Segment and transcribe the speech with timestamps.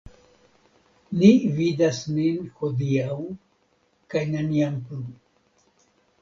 [1.19, 1.27] Ni
[1.57, 3.19] vidas nin hodiaŭ
[4.15, 5.01] kaj neniam plu.